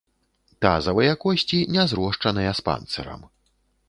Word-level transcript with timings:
Тазавыя 0.65 1.13
косці 1.23 1.59
не 1.75 1.85
зрошчаныя 1.91 2.51
з 2.61 2.65
панцырам. 2.71 3.21